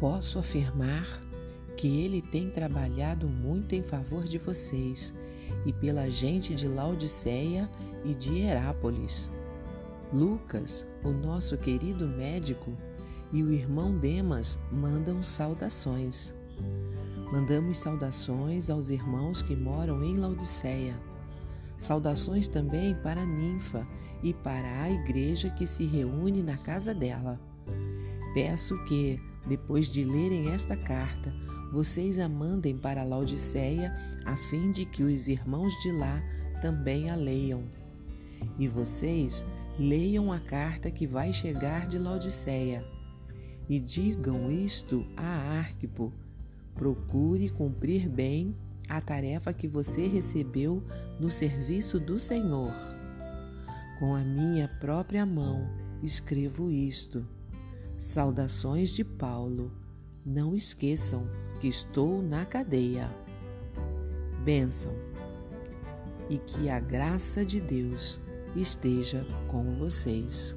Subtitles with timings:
[0.00, 1.22] Posso afirmar
[1.76, 5.12] que ele tem trabalhado muito em favor de vocês
[5.64, 7.68] e pela gente de Laodiceia
[8.04, 9.30] e de Herápolis.
[10.12, 12.76] Lucas, o nosso querido médico,
[13.32, 16.32] e o irmão Demas mandam saudações.
[17.30, 20.98] Mandamos saudações aos irmãos que moram em Laodiceia.
[21.78, 23.86] Saudações também para a ninfa
[24.22, 27.38] e para a igreja que se reúne na casa dela.
[28.32, 31.32] Peço que, depois de lerem esta carta,
[31.72, 33.94] vocês a mandem para Laodiceia,
[34.24, 36.22] a fim de que os irmãos de lá
[36.60, 37.64] também a leiam.
[38.58, 39.44] E vocês
[39.78, 42.82] leiam a carta que vai chegar de Laodiceia.
[43.68, 46.12] E digam isto a Arquipo:
[46.74, 48.54] procure cumprir bem
[48.88, 50.82] a tarefa que você recebeu
[51.20, 52.72] no serviço do Senhor.
[53.98, 55.68] Com a minha própria mão
[56.02, 57.26] escrevo isto.
[57.98, 59.72] Saudações de Paulo.
[60.24, 61.28] Não esqueçam
[61.60, 63.10] que estou na cadeia.
[64.44, 64.92] Bênção
[66.30, 68.20] e que a graça de Deus
[68.54, 70.56] esteja com vocês.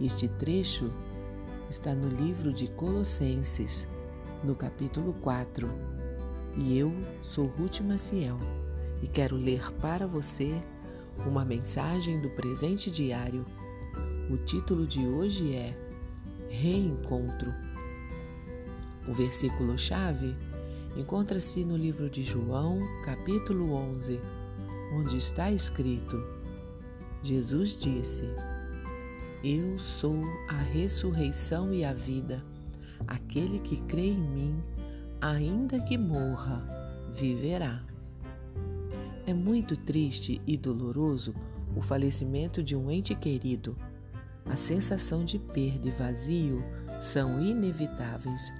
[0.00, 0.92] Este trecho
[1.68, 3.88] está no livro de Colossenses,
[4.44, 5.68] no capítulo 4,
[6.58, 8.38] e eu sou Ruth Maciel
[9.02, 10.62] e quero ler para você
[11.26, 13.44] uma mensagem do presente diário.
[14.30, 15.87] O título de hoje é
[16.48, 17.54] Reencontro.
[19.06, 20.34] O versículo-chave
[20.96, 24.18] encontra-se no livro de João, capítulo 11,
[24.94, 26.16] onde está escrito:
[27.22, 28.24] Jesus disse:
[29.44, 32.42] Eu sou a ressurreição e a vida.
[33.06, 34.62] Aquele que crê em mim,
[35.20, 36.66] ainda que morra,
[37.12, 37.84] viverá.
[39.26, 41.34] É muito triste e doloroso
[41.76, 43.76] o falecimento de um ente querido.
[44.50, 46.64] A sensação de perda e vazio
[47.00, 48.52] são inevitáveis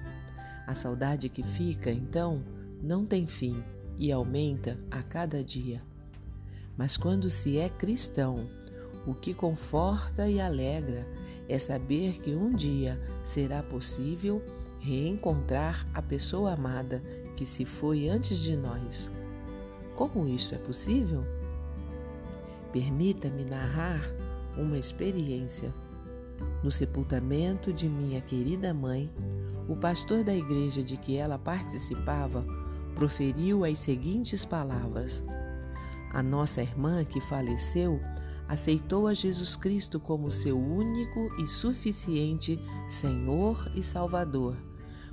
[0.69, 2.43] a saudade que fica, então,
[2.79, 3.63] não tem fim
[3.97, 5.81] e aumenta a cada dia.
[6.77, 8.47] Mas quando se é cristão,
[9.07, 11.07] o que conforta e alegra
[11.47, 14.43] é saber que um dia será possível
[14.79, 17.01] reencontrar a pessoa amada
[17.35, 19.09] que se foi antes de nós.
[19.95, 21.25] Como isso é possível?
[22.71, 24.07] Permita-me narrar
[24.59, 25.73] uma experiência.
[26.63, 29.09] No sepultamento de minha querida mãe,
[29.67, 32.45] o pastor da igreja de que ela participava
[32.95, 35.23] proferiu as seguintes palavras:
[36.11, 37.99] A nossa irmã que faleceu
[38.47, 42.59] aceitou a Jesus Cristo como seu único e suficiente
[42.89, 44.57] Senhor e Salvador.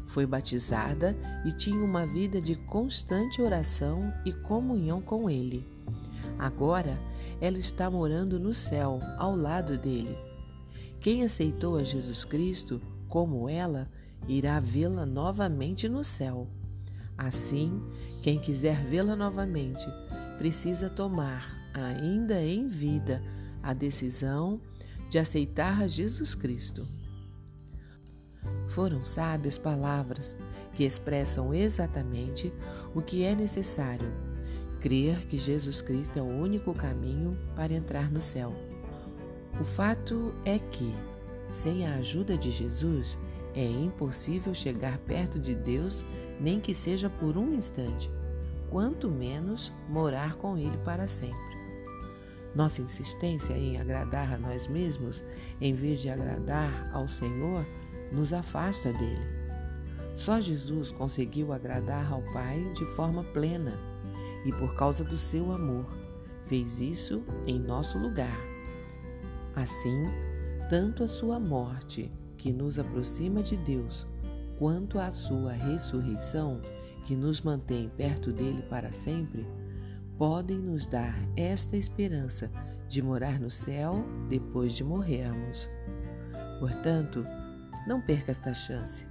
[0.07, 5.67] Foi batizada e tinha uma vida de constante oração e comunhão com Ele.
[6.39, 6.97] Agora,
[7.41, 10.17] ela está morando no céu, ao lado dele.
[11.01, 13.89] Quem aceitou a Jesus Cristo, como ela,
[14.27, 16.49] irá vê-la novamente no céu.
[17.17, 17.83] Assim,
[18.23, 19.87] quem quiser vê-la novamente
[20.39, 23.23] precisa tomar, ainda em vida,
[23.63, 24.61] a decisão
[25.09, 26.87] de aceitar a Jesus Cristo.
[28.69, 30.37] Foram sábias palavras
[30.75, 32.53] que expressam exatamente
[32.95, 34.13] o que é necessário:
[34.81, 38.55] crer que Jesus Cristo é o único caminho para entrar no céu.
[39.61, 40.95] O fato é que,
[41.49, 43.19] sem a ajuda de Jesus,
[43.55, 46.05] é impossível chegar perto de Deus,
[46.39, 48.11] nem que seja por um instante,
[48.69, 51.57] quanto menos morar com Ele para sempre.
[52.55, 55.25] Nossa insistência em agradar a nós mesmos,
[55.61, 57.67] em vez de agradar ao Senhor,
[58.13, 59.27] nos afasta dele.
[60.15, 63.79] Só Jesus conseguiu agradar ao Pai de forma plena
[64.45, 65.87] e, por causa do seu amor,
[66.45, 68.39] fez isso em nosso lugar.
[69.55, 70.05] Assim,
[70.69, 74.07] tanto a sua morte que nos aproxima de Deus,
[74.59, 76.61] quanto à sua ressurreição,
[77.07, 79.47] que nos mantém perto dele para sempre,
[80.19, 82.51] podem nos dar esta esperança
[82.89, 85.69] de morar no céu depois de morrermos.
[86.59, 87.25] Portanto,
[87.87, 89.07] não perca esta chance.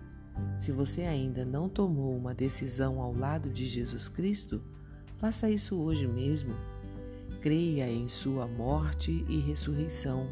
[0.57, 4.61] Se você ainda não tomou uma decisão ao lado de Jesus Cristo,
[5.17, 6.55] faça isso hoje mesmo.
[7.41, 10.27] Creia em sua morte e ressurreição,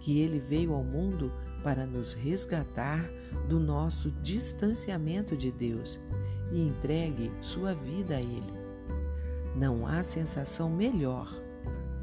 [0.00, 1.32] que ele veio ao mundo
[1.64, 3.10] para nos resgatar
[3.48, 5.98] do nosso distanciamento de Deus
[6.52, 8.52] e entregue sua vida a Ele.
[9.56, 11.28] Não há sensação melhor,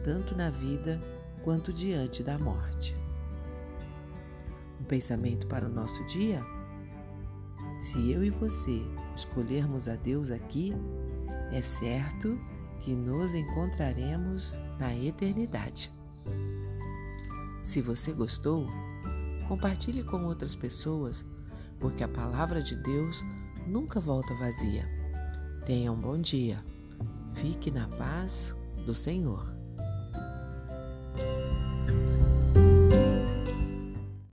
[0.03, 0.99] tanto na vida
[1.43, 2.95] quanto diante da morte.
[4.79, 6.41] Um pensamento para o nosso dia?
[7.81, 8.81] Se eu e você
[9.15, 10.73] escolhermos a Deus aqui,
[11.51, 12.39] é certo
[12.79, 15.91] que nos encontraremos na eternidade.
[17.63, 18.67] Se você gostou,
[19.51, 21.25] Compartilhe com outras pessoas
[21.77, 23.21] porque a palavra de Deus
[23.67, 24.87] nunca volta vazia.
[25.65, 26.63] Tenha um bom dia.
[27.33, 28.55] Fique na paz
[28.85, 29.60] do Senhor.